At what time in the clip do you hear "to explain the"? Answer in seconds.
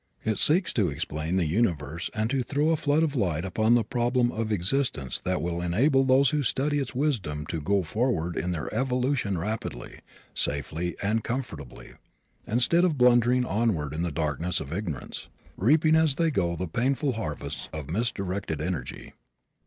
0.73-1.45